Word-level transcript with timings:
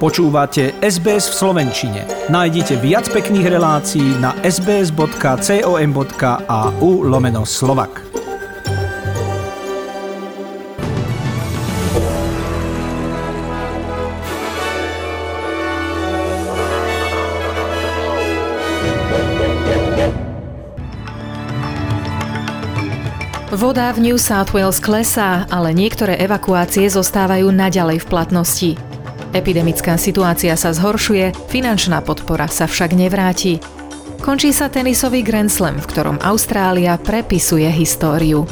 Počúvate 0.00 0.80
SBS 0.80 1.28
v 1.28 1.34
Slovenčine. 1.44 2.08
Nájdite 2.32 2.80
viac 2.80 3.12
pekných 3.12 3.52
relácií 3.52 4.16
na 4.16 4.32
sbs.com.au 4.40 5.04
lomeno 7.04 7.44
slovak. 7.44 8.00
Voda 23.52 23.92
v 23.92 24.00
New 24.00 24.16
South 24.16 24.56
Wales 24.56 24.80
klesá, 24.80 25.44
ale 25.52 25.76
niektoré 25.76 26.16
evakuácie 26.16 26.88
zostávajú 26.88 27.52
naďalej 27.52 28.00
v 28.00 28.08
platnosti. 28.08 28.89
Epidemická 29.30 29.94
situácia 29.94 30.58
sa 30.58 30.74
zhoršuje, 30.74 31.30
finančná 31.46 32.02
podpora 32.02 32.50
sa 32.50 32.66
však 32.66 32.98
nevráti. 32.98 33.62
Končí 34.18 34.50
sa 34.50 34.66
tenisový 34.66 35.22
Grand 35.22 35.46
Slam, 35.46 35.78
v 35.78 35.86
ktorom 35.86 36.18
Austrália 36.18 36.98
prepisuje 36.98 37.70
históriu. 37.70 38.42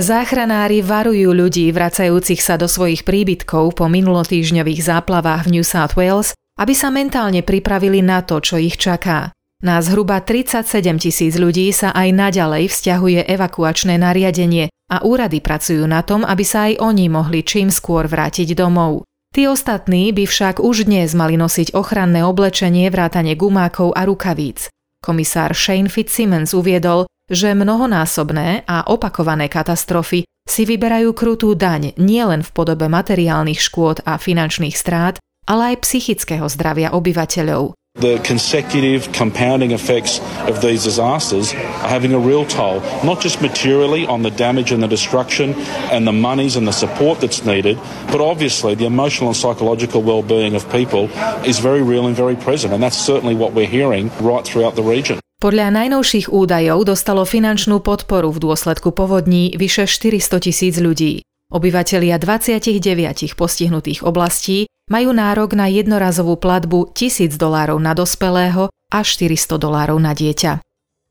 Záchranári 0.00 0.80
varujú 0.80 1.30
ľudí 1.36 1.68
vracajúcich 1.70 2.40
sa 2.40 2.56
do 2.56 2.64
svojich 2.64 3.04
príbytkov 3.04 3.76
po 3.76 3.84
minulotýžňových 3.86 4.80
záplavách 4.80 5.46
v 5.46 5.60
New 5.60 5.66
South 5.66 5.92
Wales, 5.92 6.32
aby 6.60 6.76
sa 6.76 6.92
mentálne 6.92 7.40
pripravili 7.40 8.04
na 8.04 8.20
to, 8.20 8.44
čo 8.44 8.60
ich 8.60 8.76
čaká. 8.76 9.32
Na 9.64 9.80
zhruba 9.80 10.20
37 10.20 10.64
tisíc 11.00 11.36
ľudí 11.36 11.68
sa 11.72 11.92
aj 11.96 12.08
naďalej 12.12 12.68
vzťahuje 12.68 13.28
evakuačné 13.28 13.96
nariadenie 13.96 14.68
a 14.92 15.04
úrady 15.04 15.40
pracujú 15.40 15.84
na 15.84 16.04
tom, 16.04 16.24
aby 16.24 16.44
sa 16.44 16.68
aj 16.68 16.80
oni 16.80 17.12
mohli 17.12 17.44
čím 17.44 17.68
skôr 17.68 18.08
vrátiť 18.08 18.56
domov. 18.56 19.04
Tí 19.30 19.46
ostatní 19.46 20.10
by 20.10 20.24
však 20.26 20.64
už 20.64 20.90
dnes 20.90 21.12
mali 21.12 21.36
nosiť 21.36 21.76
ochranné 21.76 22.24
oblečenie 22.24 22.88
vrátane 22.88 23.36
gumákov 23.36 23.92
a 23.94 24.02
rukavíc. 24.08 24.72
Komisár 25.00 25.54
Shane 25.54 25.88
Fitzsimmons 25.88 26.50
uviedol, 26.56 27.06
že 27.30 27.54
mnohonásobné 27.54 28.66
a 28.66 28.90
opakované 28.90 29.46
katastrofy 29.46 30.26
si 30.50 30.62
vyberajú 30.66 31.14
krutú 31.14 31.54
daň 31.54 31.94
nielen 31.94 32.42
v 32.42 32.50
podobe 32.50 32.90
materiálnych 32.90 33.62
škôd 33.62 34.02
a 34.02 34.18
finančných 34.18 34.74
strát, 34.74 35.22
ale 35.48 35.74
aj 35.74 35.86
psychického 35.86 36.46
zdravia 36.50 36.92
obyvateľov. 36.92 37.78
The 37.98 38.22
consecutive 38.22 39.10
compounding 39.10 39.74
effects 39.74 40.22
of 40.46 40.62
these 40.62 40.86
disasters 40.86 41.52
are 41.82 41.90
having 41.90 42.14
a 42.14 42.22
real 42.22 42.46
toll, 42.46 42.78
not 43.02 43.18
just 43.18 43.42
materially 43.42 44.06
on 44.06 44.22
the 44.22 44.30
damage 44.30 44.70
and 44.70 44.78
the 44.80 44.86
destruction 44.86 45.58
and 45.90 46.06
the 46.06 46.14
monies 46.14 46.54
and 46.54 46.70
the 46.70 46.72
support 46.72 47.18
that's 47.18 47.42
needed, 47.42 47.76
but 48.14 48.22
obviously 48.22 48.78
the 48.78 48.86
emotional 48.86 49.34
and 49.34 49.36
psychological 49.36 50.06
well-being 50.06 50.54
of 50.54 50.70
people 50.70 51.10
is 51.42 51.58
very 51.58 51.82
real 51.82 52.06
and 52.06 52.14
very 52.14 52.38
present. 52.38 52.72
And 52.72 52.80
that's 52.80 52.96
certainly 52.96 53.34
what 53.34 53.58
we're 53.58 53.66
hearing 53.66 54.14
right 54.22 54.46
throughout 54.46 54.78
the 54.78 54.86
region. 54.86 55.18
Podľa 55.40 55.72
najnovších 55.72 56.28
údajov 56.28 56.84
dostalo 56.84 57.24
finančnú 57.24 57.80
podporu 57.80 58.28
v 58.28 58.44
dôsledku 58.44 58.92
povodní 58.92 59.56
vyše 59.56 59.88
400 59.88 60.46
tisíc 60.46 60.76
ľudí. 60.76 61.24
Obyvatelia 61.50 62.14
29 62.14 63.34
postihnutých 63.34 64.06
oblastí 64.06 64.70
majú 64.86 65.10
nárok 65.10 65.58
na 65.58 65.66
jednorazovú 65.66 66.38
platbu 66.38 66.94
1000 66.94 67.34
dolárov 67.34 67.82
na 67.82 67.90
dospelého 67.90 68.70
a 68.70 68.98
400 69.02 69.58
dolárov 69.58 69.98
na 69.98 70.14
dieťa. 70.14 70.62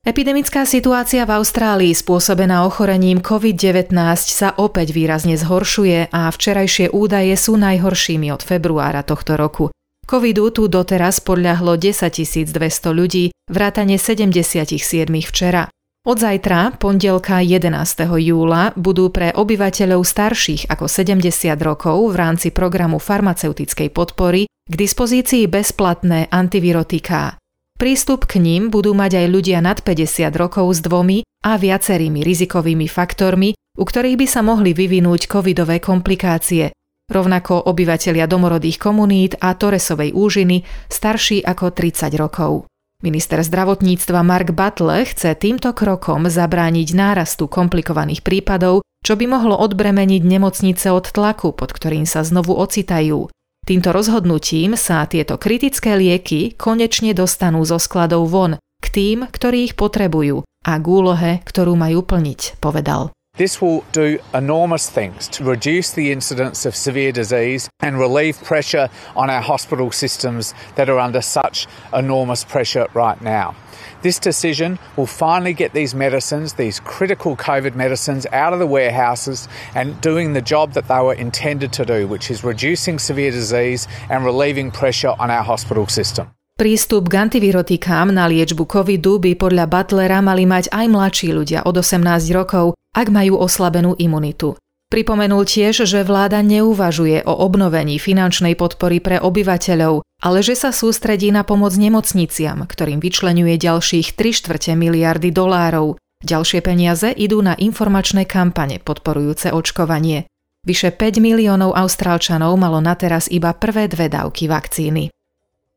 Epidemická 0.08 0.64
situácia 0.64 1.28
v 1.28 1.36
Austrálii 1.44 1.92
spôsobená 1.92 2.64
ochorením 2.64 3.20
COVID-19 3.20 3.92
sa 4.16 4.56
opäť 4.56 4.96
výrazne 4.96 5.36
zhoršuje 5.36 6.08
a 6.08 6.32
včerajšie 6.32 6.96
údaje 6.96 7.36
sú 7.36 7.60
najhoršími 7.60 8.32
od 8.32 8.40
februára 8.40 9.04
tohto 9.04 9.36
roku. 9.36 9.76
Covidu 10.08 10.56
tu 10.56 10.72
doteraz 10.72 11.20
podľahlo 11.20 11.76
10 11.76 12.16
200 12.48 12.96
ľudí, 12.96 13.36
vrátane 13.52 14.00
77 14.00 14.80
včera. 15.28 15.68
Od 16.08 16.16
zajtra, 16.16 16.80
pondelka 16.80 17.44
11. 17.44 18.08
júla, 18.24 18.72
budú 18.80 19.12
pre 19.12 19.36
obyvateľov 19.36 20.08
starších 20.08 20.72
ako 20.72 20.88
70 20.88 21.28
rokov 21.60 22.00
v 22.10 22.16
rámci 22.16 22.56
programu 22.56 23.04
farmaceutickej 23.04 23.92
podpory 23.92 24.48
k 24.48 24.74
dispozícii 24.80 25.52
bezplatné 25.52 26.32
antivirotiká. 26.32 27.36
Prístup 27.76 28.32
k 28.32 28.40
ním 28.40 28.72
budú 28.72 28.96
mať 28.96 29.20
aj 29.20 29.28
ľudia 29.28 29.60
nad 29.60 29.84
50 29.84 30.32
rokov 30.40 30.72
s 30.72 30.80
dvomi 30.80 31.28
a 31.44 31.60
viacerými 31.60 32.24
rizikovými 32.24 32.88
faktormi, 32.88 33.52
u 33.76 33.84
ktorých 33.84 34.24
by 34.24 34.28
sa 34.32 34.40
mohli 34.40 34.72
vyvinúť 34.72 35.28
covidové 35.28 35.84
komplikácie, 35.84 36.72
rovnako 37.12 37.68
obyvatelia 37.68 38.24
domorodých 38.24 38.80
komunít 38.80 39.36
a 39.44 39.52
Toresovej 39.52 40.16
úžiny 40.16 40.64
starší 40.88 41.44
ako 41.44 41.76
30 41.76 42.16
rokov. 42.16 42.72
Minister 43.00 43.40
zdravotníctva 43.40 44.28
Mark 44.28 44.52
Butler 44.52 45.08
chce 45.08 45.32
týmto 45.32 45.72
krokom 45.72 46.28
zabrániť 46.28 46.92
nárastu 46.92 47.48
komplikovaných 47.48 48.28
prípadov, 48.28 48.84
čo 49.08 49.16
by 49.16 49.24
mohlo 49.24 49.56
odbremeniť 49.56 50.20
nemocnice 50.20 50.92
od 50.92 51.08
tlaku, 51.08 51.56
pod 51.56 51.72
ktorým 51.72 52.04
sa 52.04 52.28
znovu 52.28 52.52
ocitajú. 52.60 53.32
Týmto 53.64 53.90
rozhodnutím 53.96 54.76
sa 54.76 55.08
tieto 55.08 55.40
kritické 55.40 55.96
lieky 55.96 56.60
konečne 56.60 57.16
dostanú 57.16 57.64
zo 57.64 57.80
skladov 57.80 58.28
von 58.28 58.60
k 58.60 58.86
tým, 58.92 59.32
ktorí 59.32 59.72
ich 59.72 59.76
potrebujú 59.80 60.44
a 60.68 60.72
k 60.76 60.86
úlohe, 60.86 61.32
ktorú 61.48 61.80
majú 61.80 62.04
plniť, 62.04 62.60
povedal. 62.60 63.16
This 63.40 63.62
will 63.62 63.86
do 63.94 64.20
enormous 64.34 64.90
things 64.90 65.30
to 65.30 65.46
reduce 65.46 65.94
the 65.94 66.12
incidence 66.12 66.66
of 66.66 66.76
severe 66.76 67.14
disease 67.14 67.70
and 67.80 67.98
relieve 67.98 68.36
pressure 68.44 68.90
on 69.16 69.30
our 69.30 69.40
hospital 69.40 69.92
systems 69.96 70.54
that 70.76 70.90
are 70.90 71.00
under 71.00 71.22
such 71.22 71.66
enormous 71.94 72.44
pressure 72.44 72.88
right 72.94 73.16
now. 73.22 73.56
This 74.02 74.20
decision 74.20 74.78
will 74.98 75.08
finally 75.08 75.54
get 75.54 75.72
these 75.72 75.96
medicines, 75.96 76.60
these 76.60 76.82
critical 76.82 77.38
COVID 77.38 77.76
medicines, 77.76 78.28
out 78.34 78.52
of 78.52 78.60
the 78.60 78.68
warehouses 78.68 79.48
and 79.74 79.96
doing 80.02 80.34
the 80.34 80.44
job 80.44 80.74
that 80.74 80.90
they 80.90 81.00
were 81.00 81.16
intended 81.16 81.72
to 81.80 81.86
do, 81.86 82.12
which 82.12 82.30
is 82.30 82.44
reducing 82.44 83.00
severe 83.00 83.32
disease 83.32 83.88
and 84.10 84.26
relieving 84.26 84.70
pressure 84.70 85.16
on 85.16 85.32
our 85.32 85.44
hospital 85.48 85.88
system. 85.88 86.28
Prístup 86.60 87.08
k 87.08 87.24
antivirotikám 87.24 88.12
na 88.12 88.28
liečbu 88.28 88.68
covidu 88.68 89.16
by 89.16 89.40
podľa 89.40 89.64
Butlera 89.72 90.20
mali 90.20 90.44
mať 90.44 90.68
aj 90.76 90.86
mladší 90.92 91.32
ľudia 91.32 91.64
od 91.64 91.80
18 91.80 92.04
rokov, 92.36 92.76
ak 92.94 93.08
majú 93.10 93.40
oslabenú 93.40 93.96
imunitu. 93.98 94.58
Pripomenul 94.90 95.46
tiež, 95.46 95.86
že 95.86 96.02
vláda 96.02 96.42
neuvažuje 96.42 97.22
o 97.22 97.34
obnovení 97.46 98.02
finančnej 98.02 98.58
podpory 98.58 98.98
pre 98.98 99.22
obyvateľov, 99.22 100.02
ale 100.26 100.40
že 100.42 100.58
sa 100.58 100.74
sústredí 100.74 101.30
na 101.30 101.46
pomoc 101.46 101.78
nemocniciam, 101.78 102.66
ktorým 102.66 102.98
vyčlenuje 102.98 103.62
ďalších 103.62 104.18
3 104.18 104.38
štvrte 104.42 104.74
miliardy 104.74 105.30
dolárov. 105.30 106.02
Ďalšie 106.26 106.60
peniaze 106.66 107.14
idú 107.14 107.40
na 107.40 107.54
informačné 107.54 108.26
kampane 108.26 108.82
podporujúce 108.82 109.54
očkovanie. 109.54 110.26
Vyše 110.66 110.92
5 110.92 111.24
miliónov 111.24 111.78
austrálčanov 111.78 112.58
malo 112.60 112.84
na 112.84 112.98
teraz 112.98 113.32
iba 113.32 113.54
prvé 113.56 113.88
dve 113.88 114.12
dávky 114.12 114.50
vakcíny. 114.50 115.14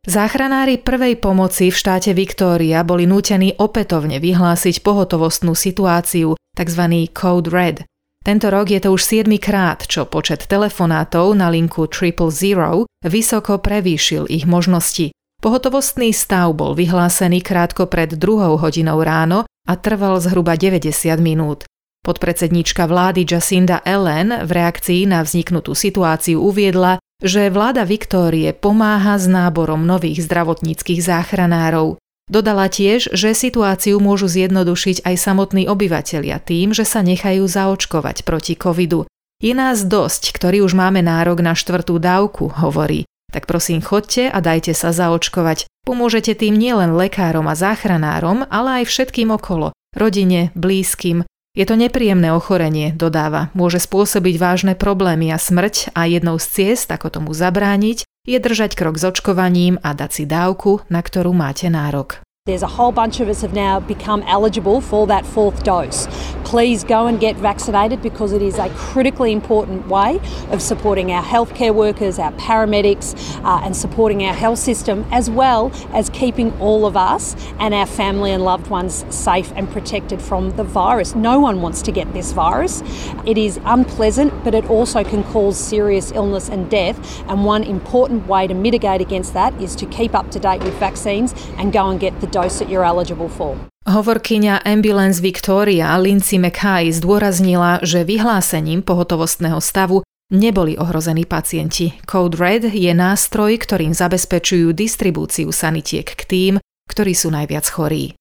Záchranári 0.03 0.83
prvej 0.83 1.15
pomoci 1.23 1.71
v 1.71 1.77
štáte 1.79 2.11
Victoria 2.11 2.83
boli 2.83 3.07
nútení 3.07 3.55
opätovne 3.55 4.19
vyhlásiť 4.19 4.83
pohotovostnú 4.83 5.55
situáciu, 5.55 6.35
tzv. 6.57 7.09
Code 7.11 7.49
Red. 7.51 7.77
Tento 8.23 8.55
rok 8.55 8.71
je 8.71 8.79
to 8.79 8.95
už 8.95 9.03
7 9.27 9.27
krát, 9.43 9.83
čo 9.83 10.07
počet 10.07 10.47
telefonátov 10.47 11.35
na 11.35 11.51
linku 11.51 11.91
Triple 11.91 12.31
Zero 12.31 12.87
vysoko 13.03 13.59
prevýšil 13.59 14.31
ich 14.31 14.47
možnosti. 14.47 15.11
Pohotovostný 15.43 16.15
stav 16.15 16.55
bol 16.55 16.79
vyhlásený 16.79 17.43
krátko 17.43 17.91
pred 17.91 18.15
druhou 18.15 18.55
hodinou 18.63 19.03
ráno 19.03 19.43
a 19.67 19.75
trval 19.75 20.23
zhruba 20.23 20.55
90 20.55 21.19
minút. 21.19 21.67
Podpredsedníčka 22.07 22.87
vlády 22.87 23.27
Jacinda 23.27 23.83
Ellen 23.83 24.47
v 24.47 24.51
reakcii 24.51 25.07
na 25.11 25.23
vzniknutú 25.27 25.75
situáciu 25.75 26.39
uviedla, 26.39 27.03
že 27.23 27.51
vláda 27.51 27.83
Viktórie 27.83 28.55
pomáha 28.55 29.19
s 29.19 29.27
náborom 29.27 29.83
nových 29.83 30.27
zdravotníckých 30.27 31.03
záchranárov. 31.03 31.99
Dodala 32.31 32.71
tiež, 32.71 33.11
že 33.11 33.35
situáciu 33.35 33.99
môžu 33.99 34.31
zjednodušiť 34.31 35.03
aj 35.03 35.15
samotní 35.19 35.67
obyvatelia 35.67 36.39
tým, 36.39 36.71
že 36.71 36.87
sa 36.87 37.03
nechajú 37.03 37.47
zaočkovať 37.47 38.23
proti 38.23 38.55
covidu. 38.55 39.11
Je 39.43 39.59
nás 39.59 39.83
dosť, 39.83 40.31
ktorí 40.39 40.63
už 40.63 40.79
máme 40.79 41.03
nárok 41.03 41.43
na 41.43 41.59
štvrtú 41.59 41.99
dávku, 41.99 42.55
hovorí. 42.63 43.11
Tak 43.35 43.51
prosím, 43.51 43.83
chodte 43.83 44.31
a 44.31 44.39
dajte 44.39 44.71
sa 44.71 44.95
zaočkovať. 44.95 45.67
Pomôžete 45.83 46.39
tým 46.39 46.55
nielen 46.55 46.95
lekárom 46.95 47.51
a 47.51 47.59
záchranárom, 47.59 48.47
ale 48.47 48.83
aj 48.83 48.93
všetkým 48.93 49.35
okolo, 49.35 49.75
rodine, 49.99 50.55
blízkym, 50.55 51.27
je 51.53 51.69
to 51.69 51.77
nepríjemné 51.77 52.33
ochorenie, 52.33 52.97
dodáva. 52.97 53.53
Môže 53.53 53.77
spôsobiť 53.77 54.41
vážne 54.41 54.73
problémy 54.73 55.29
a 55.29 55.37
smrť 55.37 55.93
a 55.93 56.09
jednou 56.09 56.41
z 56.41 56.49
ciest, 56.49 56.89
ako 56.89 57.13
tomu 57.13 57.31
zabrániť, 57.37 58.09
je 58.23 58.39
držať 58.39 58.79
krok 58.79 58.99
s 58.99 59.05
očkovaním 59.05 59.83
a 59.83 59.99
dať 59.99 60.11
si 60.15 60.25
dávku, 60.31 60.87
na 60.87 61.03
ktorú 61.03 61.35
máte 61.35 61.67
nárok. 61.67 62.23
There's 62.47 62.67
a 62.67 62.71
whole 62.71 62.91
bunch 62.91 63.23
of 63.23 63.31
us 63.31 63.43
have 63.43 63.55
now 63.55 63.79
become 63.79 64.23
eligible 64.27 64.83
for 64.83 65.07
that 65.07 65.23
fourth 65.23 65.63
dose. 65.63 66.11
Please 66.53 66.85
go 66.85 67.07
and 67.07 67.19
get 67.19 67.37
vaccinated 67.37 68.03
because 68.03 68.35
it 68.35 68.43
is 68.43 68.59
a 68.59 68.69
critically 68.75 69.33
important 69.33 69.89
way 69.89 70.21
of 70.51 70.61
supporting 70.61 71.11
our 71.11 71.25
healthcare 71.25 71.75
workers, 71.75 72.19
our 72.19 72.31
paramedics, 72.33 73.15
uh, 73.43 73.63
and 73.65 73.75
supporting 73.75 74.23
our 74.23 74.35
health 74.35 74.59
system, 74.59 75.07
as 75.11 75.31
well 75.31 75.73
as 75.95 76.11
keeping 76.11 76.53
all 76.61 76.85
of 76.85 76.95
us 76.95 77.35
and 77.59 77.73
our 77.73 77.87
family 77.87 78.33
and 78.33 78.45
loved 78.45 78.67
ones 78.67 79.07
safe 79.09 79.51
and 79.57 79.71
protected 79.71 80.21
from 80.21 80.51
the 80.59 80.63
virus. 80.63 81.15
No 81.15 81.41
one 81.41 81.63
wants 81.63 81.81
to 81.81 81.91
get 81.91 82.13
this 82.13 82.33
virus. 82.33 82.83
It 83.25 83.39
is 83.39 83.59
unpleasant, 83.65 84.45
but 84.45 84.55
it 84.55 84.69
also 84.69 85.03
can 85.05 85.25
cause 85.25 85.59
serious 85.59 86.13
illness 86.13 86.51
and 86.51 86.71
death. 86.71 87.23
And 87.31 87.47
one 87.47 87.63
important 87.63 88.27
way 88.27 88.47
to 88.47 88.53
mitigate 88.53 89.01
against 89.01 89.33
that 89.33 89.59
is 89.59 89.75
to 89.77 89.87
keep 89.87 90.15
up 90.15 90.31
to 90.33 90.39
date 90.39 90.63
with 90.63 90.75
vaccines 90.75 91.33
and 91.57 91.73
go 91.73 91.89
and 91.89 91.99
get 91.99 92.21
the 92.21 92.27
dose 92.27 92.59
that 92.59 92.69
you're 92.69 92.85
eligible 92.85 93.31
for. 93.31 93.72
Hovorkyňa 93.83 94.63
Ambulance 94.63 95.19
Victoria 95.19 95.91
Lindsay 95.99 96.39
McKay 96.39 96.95
zdôraznila, 96.95 97.83
že 97.83 98.07
vyhlásením 98.07 98.79
pohotovostného 98.79 99.59
stavu 99.59 100.07
neboli 100.31 100.79
ohrození 100.79 101.27
pacienti. 101.27 101.99
Code 102.07 102.39
Red 102.39 102.71
je 102.71 102.95
nástroj, 102.95 103.59
ktorým 103.59 103.91
zabezpečujú 103.91 104.71
distribúciu 104.71 105.51
sanitiek 105.51 106.07
k 106.07 106.23
tým, 106.23 106.53
ktorí 106.87 107.11
sú 107.11 107.35
najviac 107.35 107.67
chorí. 107.67 108.15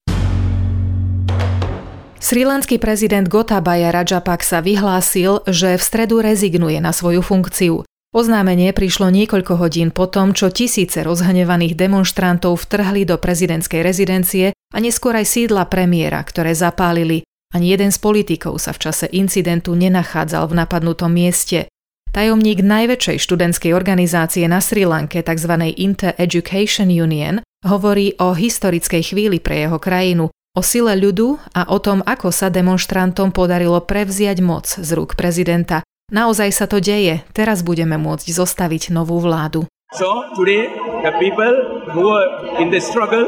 Srilanský 2.18 2.82
prezident 2.82 3.30
Gotabaya 3.30 3.94
Rajapaksa 3.94 4.66
vyhlásil, 4.66 5.46
že 5.46 5.78
v 5.78 5.84
stredu 5.86 6.26
rezignuje 6.26 6.82
na 6.82 6.90
svoju 6.90 7.22
funkciu. 7.22 7.86
Oznámenie 8.18 8.74
prišlo 8.74 9.14
niekoľko 9.14 9.62
hodín 9.62 9.94
po 9.94 10.10
tom, 10.10 10.34
čo 10.34 10.50
tisíce 10.50 11.06
rozhnevaných 11.06 11.78
demonstrantov 11.78 12.66
vtrhli 12.66 13.06
do 13.06 13.22
prezidentskej 13.22 13.86
rezidencie 13.86 14.58
a 14.72 14.78
neskôr 14.80 15.14
aj 15.14 15.28
sídla 15.28 15.68
premiéra, 15.68 16.24
ktoré 16.24 16.56
zapálili. 16.56 17.28
Ani 17.52 17.76
jeden 17.76 17.92
z 17.92 18.00
politikov 18.00 18.58
sa 18.58 18.72
v 18.72 18.88
čase 18.88 19.06
incidentu 19.12 19.76
nenachádzal 19.76 20.48
v 20.48 20.58
napadnutom 20.64 21.12
mieste. 21.12 21.68
Tajomník 22.12 22.64
najväčšej 22.64 23.18
študentskej 23.20 23.72
organizácie 23.76 24.48
na 24.48 24.64
Sri 24.64 24.84
Lanke, 24.88 25.24
tzv. 25.24 25.54
Inter 25.80 26.16
Education 26.20 26.92
Union, 26.92 27.44
hovorí 27.68 28.16
o 28.20 28.36
historickej 28.36 29.14
chvíli 29.16 29.40
pre 29.40 29.68
jeho 29.68 29.80
krajinu, 29.80 30.32
o 30.32 30.62
sile 30.64 30.96
ľudu 31.00 31.40
a 31.56 31.72
o 31.72 31.78
tom, 31.80 32.04
ako 32.04 32.32
sa 32.32 32.52
demonstrantom 32.52 33.32
podarilo 33.32 33.80
prevziať 33.84 34.44
moc 34.44 34.68
z 34.68 34.90
rúk 34.96 35.16
prezidenta 35.16 35.84
Naozaj 36.12 36.50
sa 36.52 36.68
to 36.68 36.84
deje. 36.84 37.24
Teraz 37.32 37.64
budeme 37.64 37.96
môcť 37.96 38.28
zostaviť 38.36 38.92
novú 38.92 39.16
vládu. 39.24 39.64
So 39.94 40.32
today 40.40 40.72
the 41.04 41.12
people 41.20 41.84
who 41.92 42.08
were 42.12 42.28
in 42.64 42.72
the 42.72 42.80
struggle, 42.80 43.26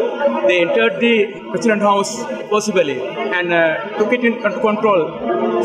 they 0.48 0.62
entered 0.62 1.00
the 1.00 1.16
president 1.52 1.82
house 1.82 2.24
possibly 2.50 3.04
and 3.04 3.52
uh, 3.52 3.98
took 4.00 4.14
it 4.14 4.24
in 4.24 4.40
control. 4.40 5.02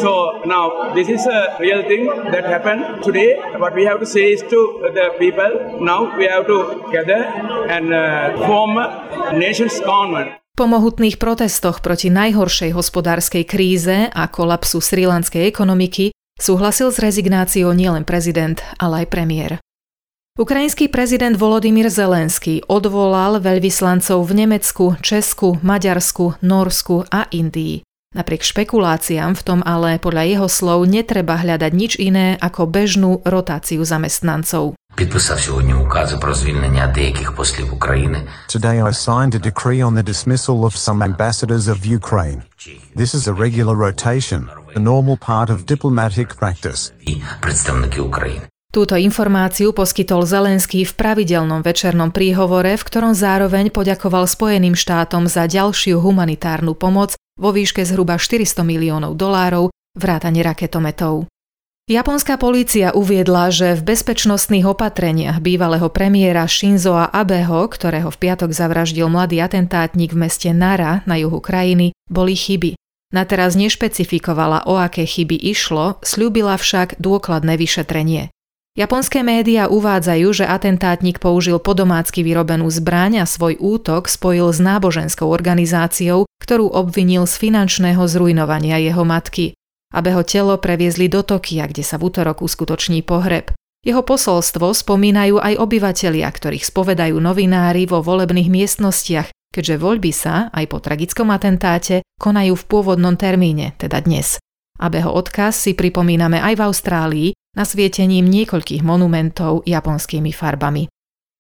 So 0.03 0.43
now 0.45 0.93
this 0.95 1.09
is 1.09 1.23
a 1.27 1.55
real 1.61 1.87
thing 1.87 2.11
that 2.35 2.45
happened 2.45 3.05
today. 3.05 3.39
What 3.63 3.75
we 3.79 3.85
have 3.85 4.01
to 4.01 4.07
say 4.07 4.33
is 4.35 4.43
to 4.51 4.91
the 4.91 5.15
people, 5.23 5.79
now 5.81 6.11
we 6.19 6.27
have 6.27 6.47
to 6.51 6.83
gather 6.91 7.23
and 7.71 7.95
uh, 7.95 8.35
form 8.47 8.79
a 8.79 9.33
nation's 9.33 9.79
government. 9.79 10.35
Po 10.59 10.67
mohutných 10.67 11.23
protestoch 11.23 11.79
proti 11.79 12.11
najhoršej 12.11 12.75
hospodárskej 12.75 13.47
kríze 13.47 14.11
a 14.11 14.27
kolapsu 14.27 14.83
srilanskej 14.83 15.47
ekonomiky 15.47 16.11
Súhlasil 16.39 16.95
s 16.95 17.03
rezignáciou 17.03 17.75
nielen 17.75 18.07
prezident, 18.07 18.63
ale 18.79 19.03
aj 19.03 19.07
premiér. 19.11 19.53
Ukrajinský 20.38 20.90
prezident 20.90 21.38
Volodymyr 21.38 21.94
Zelenský 21.94 22.66
odvolal 22.66 23.38
veľvyslancov 23.38 24.18
v 24.26 24.34
Nemecku, 24.34 24.98
Česku, 24.98 25.62
Maďarsku, 25.62 26.42
Norsku 26.42 27.06
a 27.06 27.30
Indii. 27.30 27.86
Napriek 28.18 28.42
špekuláciám 28.42 29.38
v 29.38 29.46
tom 29.46 29.60
ale 29.62 30.02
podľa 30.02 30.26
jeho 30.26 30.50
slov 30.50 30.90
netreba 30.90 31.38
hľadať 31.38 31.72
nič 31.78 32.02
iné 32.02 32.34
ako 32.42 32.66
bežnú 32.66 33.22
rotáciu 33.22 33.86
zamestnancov. 33.86 34.74
Підписав 34.96 35.40
сьогодні 35.40 35.74
укази 35.74 36.18
про 36.18 36.34
звільнення 36.34 36.88
деяких 36.88 37.36
послів 37.36 37.74
України. 37.74 38.28
Today 38.50 38.82
I 38.82 38.94
signed 38.94 39.36
a 39.38 39.42
decree 39.50 39.86
on 39.86 39.94
the 39.94 40.04
dismissal 40.04 40.66
of 40.66 40.74
some 40.74 41.06
ambassadors 41.06 41.68
of 41.70 41.86
Ukraine. 41.86 42.42
This 42.98 43.14
is 43.14 43.28
a 43.28 43.34
regular 43.34 43.76
rotation, 43.78 44.50
a 44.76 44.80
normal 44.80 45.18
part 45.18 45.50
of 45.50 45.58
diplomatic 45.70 46.28
practice. 46.42 46.92
Представники 47.42 48.02
України. 48.02 48.42
Túto 48.69 49.01
informáciu 49.01 49.73
poskytol 49.73 50.29
Zelenský 50.29 50.85
v 50.85 50.93
pravidelnom 50.93 51.65
večernom 51.65 52.13
príhovore, 52.13 52.77
v 52.77 52.85
ktorom 52.85 53.17
zároveň 53.17 53.73
poďakoval 53.73 54.29
Spojeným 54.29 54.77
štátom 54.77 55.25
za 55.25 55.49
ďalšiu 55.49 56.05
humanitárnu 56.05 56.77
pomoc 56.77 57.17
vo 57.41 57.49
výške 57.49 57.81
zhruba 57.89 58.21
400 58.21 58.61
miliónov 58.69 59.17
dolárov 59.17 59.73
vrátane 59.97 60.45
raketometov. 60.45 61.33
Japonská 61.89 62.37
polícia 62.37 62.93
uviedla, 62.93 63.49
že 63.49 63.73
v 63.73 63.97
bezpečnostných 63.97 64.69
opatreniach 64.69 65.41
bývalého 65.41 65.89
premiéra 65.89 66.45
Shinzoa 66.45 67.09
Abeho, 67.09 67.65
ktorého 67.65 68.13
v 68.13 68.21
piatok 68.21 68.53
zavraždil 68.53 69.09
mladý 69.09 69.41
atentátnik 69.41 70.13
v 70.13 70.29
meste 70.29 70.53
Nara 70.53 71.01
na 71.09 71.17
juhu 71.17 71.41
krajiny, 71.41 71.97
boli 72.13 72.37
chyby. 72.37 72.77
Na 73.17 73.25
teraz 73.25 73.57
nešpecifikovala, 73.57 74.69
o 74.69 74.77
aké 74.77 75.09
chyby 75.09 75.41
išlo, 75.41 75.97
slúbila 76.05 76.61
však 76.61 77.01
dôkladné 77.01 77.57
vyšetrenie. 77.57 78.29
Japonské 78.79 79.27
médiá 79.27 79.67
uvádzajú, 79.67 80.29
že 80.31 80.47
atentátnik 80.47 81.19
použil 81.19 81.59
podomácky 81.59 82.23
vyrobenú 82.23 82.71
zbraň 82.71 83.21
a 83.21 83.27
svoj 83.27 83.59
útok 83.59 84.07
spojil 84.07 84.55
s 84.55 84.63
náboženskou 84.63 85.27
organizáciou, 85.27 86.31
ktorú 86.39 86.71
obvinil 86.71 87.27
z 87.27 87.35
finančného 87.43 88.07
zrujnovania 88.07 88.79
jeho 88.79 89.03
matky 89.03 89.59
aby 89.93 90.13
ho 90.13 90.23
telo 90.25 90.61
previezli 90.61 91.09
do 91.09 91.25
Tokia, 91.25 91.65
kde 91.65 91.81
sa 91.81 91.97
v 91.97 92.13
útorok 92.13 92.45
uskutoční 92.45 93.01
pohreb. 93.05 93.53
Jeho 93.87 94.03
posolstvo 94.05 94.75
spomínajú 94.75 95.39
aj 95.41 95.55
obyvatelia, 95.57 96.29
ktorých 96.29 96.67
spovedajú 96.67 97.17
novinári 97.17 97.89
vo 97.89 98.03
volebných 98.05 98.51
miestnostiach, 98.51 99.31
keďže 99.55 99.81
voľby 99.81 100.13
sa, 100.13 100.53
aj 100.53 100.65
po 100.69 100.83
tragickom 100.83 101.31
atentáte, 101.33 102.05
konajú 102.21 102.59
v 102.59 102.67
pôvodnom 102.69 103.15
termíne, 103.17 103.73
teda 103.81 104.03
dnes. 104.05 104.37
Abeho 104.79 105.11
odkaz 105.11 105.59
si 105.59 105.75
pripomíname 105.75 106.39
aj 106.39 106.55
v 106.55 106.65
Austrálii 106.65 107.29
nasvietením 107.59 108.23
niekoľkých 108.31 108.87
monumentov 108.87 109.67
japonskými 109.67 110.31
farbami. 110.31 110.87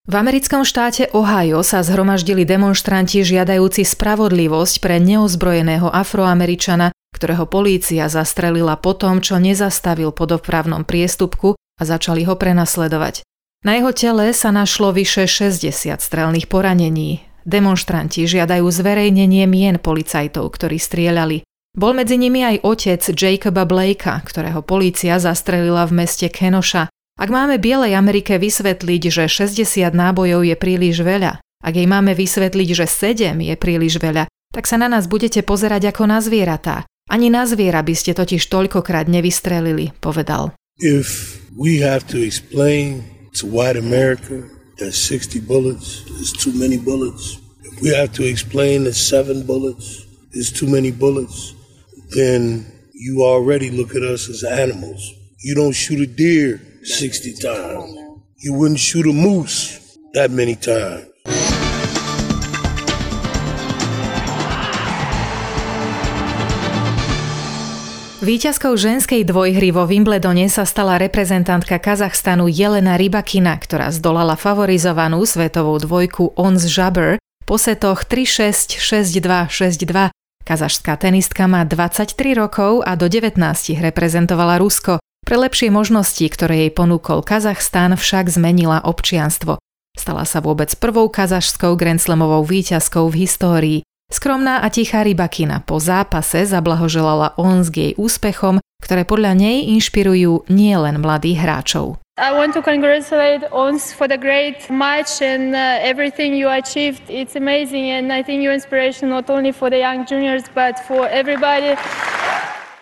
V 0.09 0.14
americkom 0.16 0.64
štáte 0.64 1.12
Ohio 1.12 1.61
sa 1.61 1.85
zhromaždili 1.85 2.49
demonstranti 2.49 3.21
žiadajúci 3.23 3.85
spravodlivosť 3.85 4.75
pre 4.80 4.97
neozbrojeného 4.99 5.92
afroameričana, 5.92 6.90
ktorého 7.12 7.45
polícia 7.45 8.09
zastrelila 8.09 8.80
po 8.80 8.97
tom, 8.97 9.21
čo 9.21 9.37
nezastavil 9.37 10.11
po 10.16 10.25
dopravnom 10.25 10.88
priestupku 10.88 11.54
a 11.54 11.83
začali 11.85 12.25
ho 12.25 12.35
prenasledovať. 12.40 13.23
Na 13.68 13.76
jeho 13.76 13.92
tele 13.92 14.33
sa 14.33 14.49
našlo 14.49 14.97
vyše 14.97 15.28
60 15.28 16.00
strelných 16.00 16.47
poranení. 16.49 17.26
Demonstranti 17.45 18.28
žiadajú 18.28 18.64
zverejnenie 18.64 19.45
mien 19.45 19.76
policajtov, 19.76 20.47
ktorí 20.57 20.80
strieľali. 20.80 21.48
Bol 21.78 21.94
medzi 21.94 22.18
nimi 22.18 22.42
aj 22.42 22.66
otec 22.66 23.02
Jacoba 23.14 23.62
Blakea, 23.62 24.18
ktorého 24.26 24.66
polícia 24.66 25.14
zastrelila 25.23 25.87
v 25.87 26.02
meste 26.02 26.26
Kenosha 26.26 26.90
ak 27.18 27.35
máme 27.35 27.58
Bielej 27.58 27.99
Amerike 27.99 28.38
vysvetliť, 28.38 29.02
že 29.11 29.25
60 29.26 29.90
nábojov 29.90 30.47
je 30.47 30.54
príliš 30.54 31.02
veľa, 31.02 31.42
ak 31.42 31.75
jej 31.75 31.90
máme 31.90 32.14
vysvetliť, 32.14 32.68
že 32.78 32.87
7 32.87 33.35
je 33.42 33.54
príliš 33.58 33.99
veľa, 33.99 34.30
tak 34.54 34.70
sa 34.70 34.78
na 34.78 34.87
nás 34.87 35.11
budete 35.11 35.42
pozerať 35.42 35.90
ako 35.90 36.06
na 36.06 36.23
zvieratá. 36.23 36.87
Ani 37.11 37.26
na 37.26 37.42
zviera 37.42 37.82
by 37.82 37.90
ste 37.99 38.14
totiž 38.14 38.47
toľkokrát 38.47 39.11
nevystrelili, 39.11 39.90
povedal. 39.99 40.54
If 40.78 41.42
we 41.58 41.82
have 41.82 42.06
to 42.14 42.23
explain 42.23 43.02
to 43.35 43.50
white 43.50 43.75
America 43.75 44.47
that 44.78 44.94
60 44.94 45.42
bullets 45.42 46.06
is 46.23 46.30
too 46.30 46.54
many 46.54 46.78
bullets, 46.78 47.42
if 47.66 47.82
we 47.82 47.90
have 47.90 48.14
to 48.14 48.23
explain 48.23 48.87
that 48.87 48.94
7 48.94 49.42
bullets 49.42 50.06
is 50.38 50.54
too 50.54 50.70
many 50.70 50.94
bullets, 50.94 51.58
then 52.11 52.67
you 52.95 53.23
already 53.23 53.71
look 53.71 53.95
at 53.95 54.03
us 54.03 54.29
as 54.29 54.45
animals. 54.45 55.15
You 55.45 55.55
don't 55.55 55.77
shoot 55.77 56.00
a 56.00 56.07
deer 56.07 56.61
60 56.83 57.35
times. 57.35 57.95
You 58.43 58.55
wouldn't 58.55 58.81
shoot 58.81 59.07
a 59.07 59.12
moose 59.12 59.79
that 60.15 60.31
many 60.31 60.57
times. 60.57 61.07
Výťazkou 68.19 68.77
ženskej 68.77 69.25
dvojhry 69.25 69.73
vo 69.73 69.88
Wimbledone 69.88 70.53
sa 70.53 70.69
stala 70.69 71.00
reprezentantka 71.00 71.81
Kazachstanu 71.81 72.50
Jelena 72.50 73.00
Rybakina, 73.00 73.57
ktorá 73.57 73.88
zdolala 73.88 74.37
favorizovanú 74.37 75.25
svetovú 75.25 75.81
dvojku 75.81 76.37
Ons 76.37 76.69
Jabber 76.69 77.17
po 77.49 77.57
setoch 77.57 78.05
3-6, 78.05 78.77
6-2, 78.77 79.49
6-2. 79.49 80.18
Kazašská 80.49 80.97
tenistka 80.97 81.45
má 81.45 81.69
23 81.69 82.17
rokov 82.33 82.81
a 82.81 82.97
do 82.97 83.05
19 83.05 83.37
reprezentovala 83.85 84.57
Rusko. 84.57 84.97
Pre 84.97 85.37
lepšie 85.37 85.69
možnosti, 85.69 86.25
ktoré 86.25 86.64
jej 86.64 86.73
ponúkol 86.73 87.21
Kazachstan, 87.21 87.93
však 88.00 88.33
zmenila 88.33 88.81
občianstvo. 88.81 89.61
Stala 89.93 90.25
sa 90.25 90.40
vôbec 90.40 90.73
prvou 90.81 91.12
kazašskou 91.12 91.76
Grand 91.76 92.00
výťazkou 92.00 93.12
v 93.12 93.28
histórii. 93.28 93.78
Skromná 94.09 94.64
a 94.64 94.73
tichá 94.73 95.05
rybakina 95.05 95.61
po 95.61 95.85
zápase 95.85 96.49
zablahoželala 96.49 97.37
Ons 97.37 97.69
k 97.69 97.76
jej 97.76 97.93
úspechom, 98.00 98.57
ktoré 98.81 99.05
podľa 99.05 99.37
nej 99.37 99.69
inšpirujú 99.76 100.49
nielen 100.49 101.05
mladých 101.05 101.45
hráčov. 101.45 102.00
I 102.19 102.35
want 102.35 102.51
to 102.59 102.63
congratulate 102.63 103.47
Ons 103.55 103.95
for 103.95 104.11
the 104.11 104.19
great 104.19 104.67
match 104.67 105.23
and 105.23 105.55
uh, 105.55 105.79
everything 105.87 106.35
you 106.35 106.51
achieved. 106.51 107.07
It's 107.07 107.39
amazing 107.39 107.95
and 107.95 108.11
I 108.11 108.27
think 108.27 108.43
you're 108.43 108.59
inspiration 108.59 109.15
not 109.15 109.31
only 109.31 109.55
for 109.55 109.71
the 109.71 109.79
young 109.79 110.03
juniors 110.03 110.43
but 110.51 110.83
for 110.83 111.07
everybody. 111.07 111.79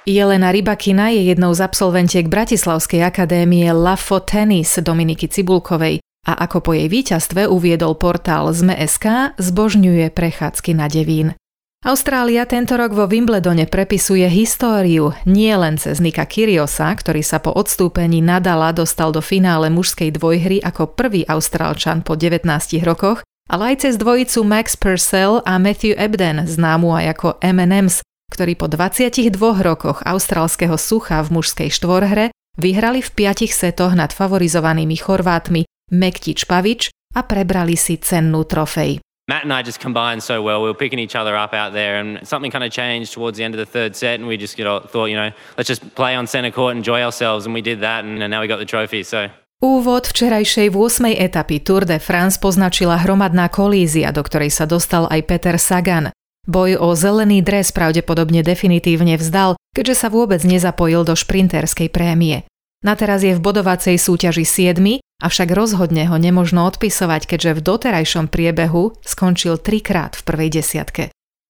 Jelena 0.09 0.52
Rybakina 0.52 1.09
je 1.12 1.23
jednou 1.23 1.55
z 1.55 1.61
absolventiek 1.61 2.28
Bratislavskej 2.28 3.05
akadémie 3.05 3.69
Lafo 3.76 4.25
Tennis 4.25 4.78
Dominiky 4.81 5.28
Cibulkovej 5.28 6.00
a 6.25 6.33
ako 6.49 6.61
po 6.61 6.73
jej 6.73 6.88
víťazstve 6.88 7.45
uviedol 7.45 7.93
portál 8.00 8.49
ZME.sk, 8.57 9.37
zbožňuje 9.37 10.16
prechádzky 10.16 10.73
na 10.73 10.88
Devín. 10.88 11.37
Austrália 11.85 12.49
tento 12.49 12.75
rok 12.75 12.97
vo 12.97 13.04
Wimbledone 13.04 13.68
prepisuje 13.68 14.25
históriu 14.26 15.12
nie 15.28 15.52
len 15.52 15.76
cez 15.76 16.00
Nika 16.00 16.25
Kyriosa, 16.25 16.90
ktorý 16.90 17.21
sa 17.21 17.38
po 17.38 17.52
odstúpení 17.52 18.25
Nadala 18.25 18.73
dostal 18.73 19.12
do 19.12 19.21
finále 19.21 19.68
mužskej 19.71 20.16
dvojhry 20.16 20.64
ako 20.64 20.97
prvý 20.97 21.23
Austrálčan 21.28 22.02
po 22.02 22.16
19 22.18 22.42
rokoch, 22.83 23.23
ale 23.47 23.76
aj 23.76 23.87
cez 23.87 23.95
dvojicu 24.02 24.42
Max 24.42 24.75
Purcell 24.75 25.45
a 25.47 25.61
Matthew 25.62 25.95
Ebden, 25.95 26.49
známu 26.49 26.90
aj 26.90 27.04
ako 27.14 27.28
M&M's, 27.45 28.02
ktorí 28.35 28.59
po 28.59 28.66
22 28.66 29.38
rokoch 29.62 30.02
austrálskeho 30.02 30.75
sucha 30.75 31.23
v 31.23 31.38
mužskej 31.38 31.71
štvorhre 31.71 32.35
vyhrali 32.59 32.99
v 32.99 33.11
piatich 33.14 33.54
setoch 33.54 33.95
nad 33.95 34.11
favorizovanými 34.11 34.99
Chorvátmi 34.99 35.62
Mektič 35.95 36.50
Pavič 36.50 36.90
a 37.14 37.23
prebrali 37.23 37.78
si 37.78 37.95
cennú 38.02 38.42
trofej. 38.42 39.05
Matt 39.28 39.42
and 39.42 39.52
I 39.52 39.62
just 39.62 39.80
combined 39.80 40.23
so 40.23 40.40
well. 40.40 40.62
We 40.62 40.68
were 40.68 40.78
picking 40.78 41.00
each 41.00 41.16
other 41.16 41.35
up 41.35 41.52
out 41.52 41.73
there, 41.73 41.99
and 41.99 42.23
something 42.26 42.50
kind 42.50 42.62
of 42.62 42.71
changed 42.71 43.12
towards 43.12 43.38
the 43.38 43.45
end 43.45 43.54
of 43.54 43.59
the 43.59 43.66
third 43.66 43.97
set. 43.97 44.21
And 44.21 44.28
we 44.28 44.37
just 44.37 44.56
you 44.56 44.64
know, 44.64 44.78
thought, 44.78 45.06
you 45.06 45.16
know, 45.16 45.30
let's 45.59 45.66
just 45.66 45.83
play 45.97 46.14
on 46.14 46.26
centre 46.26 46.52
court, 46.52 46.76
enjoy 46.76 47.02
ourselves, 47.02 47.45
and 47.45 47.52
we 47.52 47.61
did 47.61 47.80
that. 47.80 48.04
And, 48.04 48.23
and 48.23 48.30
now 48.30 48.40
we 48.40 48.47
got 48.47 48.59
the 48.59 48.64
trophy. 48.64 49.02
So 49.02 49.30
Úvod 49.56 50.04
včerajšej 50.04 50.68
8. 50.68 51.16
etapy 51.16 51.64
Tour 51.64 51.88
de 51.88 51.97
France 51.97 52.37
poznačila 52.37 53.00
hromadná 53.00 53.49
kolízia, 53.49 54.12
do 54.12 54.21
ktorej 54.21 54.52
sa 54.52 54.68
dostal 54.68 55.09
aj 55.09 55.25
Peter 55.25 55.56
Sagan. 55.56 56.12
Boj 56.45 56.76
o 56.76 56.92
zelený 56.92 57.40
dres 57.40 57.73
pravdepodobne 57.73 58.45
definitívne 58.45 59.16
vzdal, 59.16 59.56
keďže 59.73 60.06
sa 60.06 60.09
vôbec 60.12 60.45
nezapojil 60.45 61.09
do 61.09 61.16
šprinterskej 61.16 61.88
prémie. 61.88 62.45
Na 62.85 62.92
teraz 62.99 63.25
je 63.25 63.33
v 63.33 63.40
bodovacej 63.40 63.97
súťaži 63.97 64.45
7, 64.45 65.00
avšak 65.23 65.49
rozhodne 65.52 66.04
ho 66.09 66.16
nemožno 66.21 66.68
odpisovať, 66.68 67.25
keďže 67.25 67.56
v 67.56 67.64
doterajšom 67.64 68.26
priebehu 68.28 69.00
skončil 69.00 69.56
trikrát 69.56 70.12
v 70.12 70.23
prvej 70.26 70.50
desiatke. 70.61 71.04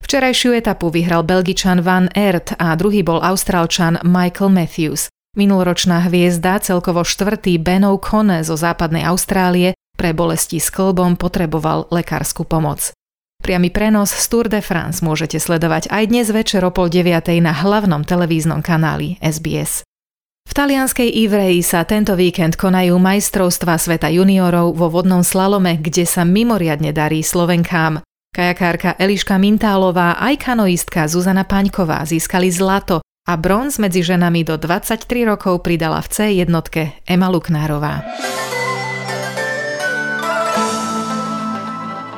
Včerajšiu 0.07 0.55
etapu 0.55 0.87
vyhral 0.93 1.27
Belgičan 1.27 1.83
Van 1.83 2.07
Ert 2.15 2.55
a 2.63 2.79
druhý 2.79 3.03
bol 3.03 3.19
Austrálčan 3.19 3.99
Michael 4.07 4.55
Matthews. 4.55 5.11
Minuloročná 5.35 6.07
hviezda, 6.07 6.63
celkovo 6.63 7.03
štvrtý 7.03 7.59
Ben 7.59 7.83
O'Connor 7.83 8.47
zo 8.47 8.55
západnej 8.55 9.03
Austrálie, 9.05 9.75
pre 9.97 10.13
bolesti 10.13 10.63
s 10.63 10.71
klbom 10.71 11.17
potreboval 11.19 11.89
lekárskú 11.91 12.45
pomoc. 12.45 12.93
Priamy 13.43 13.69
prenos 13.69 14.13
z 14.13 14.25
Tour 14.31 14.47
de 14.49 14.61
France 14.61 15.05
môžete 15.05 15.37
sledovať 15.37 15.89
aj 15.93 16.05
dnes 16.09 16.29
večer 16.33 16.65
o 16.65 16.73
pol 16.73 16.89
deviatej 16.89 17.41
na 17.45 17.53
hlavnom 17.53 18.05
televíznom 18.05 18.65
kanáli 18.65 19.21
SBS. 19.21 19.85
V 20.47 20.53
talianskej 20.55 21.11
Ivreji 21.27 21.61
sa 21.67 21.83
tento 21.83 22.15
víkend 22.15 22.55
konajú 22.55 22.95
majstrovstva 23.03 23.83
sveta 23.83 24.07
juniorov 24.15 24.79
vo 24.79 24.87
vodnom 24.87 25.27
slalome, 25.27 25.75
kde 25.83 26.07
sa 26.07 26.23
mimoriadne 26.23 26.95
darí 26.95 27.27
Slovenkám. 27.27 28.07
Kajakárka 28.31 28.95
Eliška 28.95 29.43
Mintálová 29.43 30.23
aj 30.23 30.47
kanoistka 30.47 31.11
Zuzana 31.11 31.43
Paňková 31.43 32.07
získali 32.07 32.53
zlato 32.55 33.03
a 33.27 33.35
bronz 33.35 33.83
medzi 33.83 34.07
ženami 34.07 34.47
do 34.47 34.55
23 34.55 35.03
rokov 35.27 35.67
pridala 35.67 35.99
v 35.99 36.09
C 36.15 36.17
jednotke 36.39 37.03
Ema 37.11 37.27
Luknárová. 37.27 38.07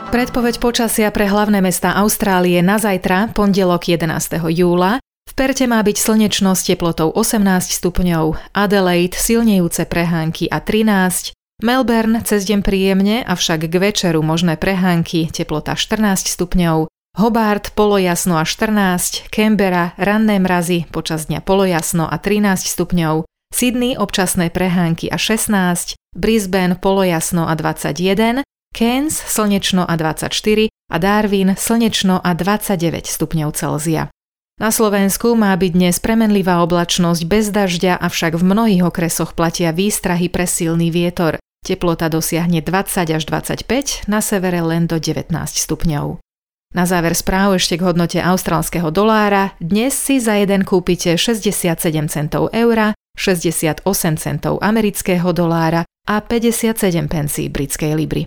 Predpoveď 0.08 0.60
počasia 0.60 1.08
pre 1.12 1.28
hlavné 1.28 1.64
mesta 1.64 1.96
Austrálie 1.96 2.60
na 2.60 2.76
zajtra, 2.76 3.32
pondelok 3.32 3.88
11. 3.88 4.40
júla. 4.52 5.00
Perte 5.38 5.70
má 5.70 5.78
byť 5.86 5.94
slnečno 6.02 6.50
s 6.50 6.66
teplotou 6.66 7.14
18 7.14 7.70
stupňov, 7.70 8.34
Adelaide 8.58 9.14
silnejúce 9.14 9.86
prehánky 9.86 10.50
a 10.50 10.58
13, 10.58 11.30
Melbourne 11.62 12.26
cez 12.26 12.42
deň 12.42 12.66
príjemne, 12.66 13.22
avšak 13.22 13.70
k 13.70 13.74
večeru 13.78 14.18
možné 14.18 14.58
prehánky, 14.58 15.30
teplota 15.30 15.78
14 15.78 16.26
stupňov, 16.26 16.90
Hobart 17.22 17.70
polojasno 17.78 18.34
a 18.34 18.42
14, 18.42 19.30
Canberra 19.30 19.94
ranné 19.94 20.42
mrazy, 20.42 20.90
počas 20.90 21.30
dňa 21.30 21.46
polojasno 21.46 22.10
a 22.10 22.18
13 22.18 22.74
stupňov, 22.74 23.22
Sydney 23.54 23.94
občasné 23.94 24.50
prehánky 24.50 25.06
a 25.06 25.22
16, 25.22 25.94
Brisbane 26.18 26.74
polojasno 26.74 27.46
a 27.46 27.54
21, 27.54 28.42
Cairns 28.74 29.14
slnečno 29.22 29.86
a 29.86 29.94
24 29.94 30.66
a 30.66 30.96
Darwin 30.98 31.54
slnečno 31.54 32.18
a 32.18 32.34
29 32.34 33.06
stupňov 33.06 33.54
Celzia. 33.54 34.10
Na 34.58 34.74
Slovensku 34.74 35.38
má 35.38 35.54
byť 35.54 35.70
dnes 35.70 36.02
premenlivá 36.02 36.58
oblačnosť 36.66 37.22
bez 37.30 37.54
dažďa, 37.54 37.94
avšak 37.94 38.34
v 38.34 38.42
mnohých 38.42 38.90
okresoch 38.90 39.38
platia 39.38 39.70
výstrahy 39.70 40.26
pre 40.26 40.50
silný 40.50 40.90
vietor. 40.90 41.38
Teplota 41.62 42.10
dosiahne 42.10 42.58
20 42.58 43.06
až 43.06 43.22
25, 43.22 44.10
na 44.10 44.18
severe 44.18 44.58
len 44.58 44.90
do 44.90 44.98
19 44.98 45.30
stupňov. 45.30 46.18
Na 46.74 46.84
záver 46.90 47.14
správ 47.14 47.54
ešte 47.54 47.78
k 47.78 47.86
hodnote 47.86 48.18
austrálskeho 48.18 48.90
dolára. 48.90 49.54
Dnes 49.62 49.94
si 49.94 50.18
za 50.18 50.34
jeden 50.34 50.66
kúpite 50.66 51.14
67 51.14 51.78
centov 52.10 52.50
eura, 52.50 52.98
68 53.14 53.86
centov 54.18 54.58
amerického 54.58 55.30
dolára 55.30 55.86
a 56.10 56.18
57 56.18 57.06
pencí 57.06 57.46
britskej 57.46 57.94
libry. 57.94 58.26